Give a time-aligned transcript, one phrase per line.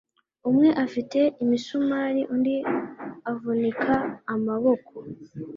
[0.49, 2.55] Umwe afite imisumari undi
[3.31, 3.93] avunika
[4.33, 4.93] amaboko